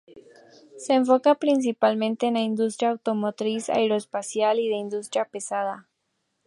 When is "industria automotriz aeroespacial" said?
2.39-4.57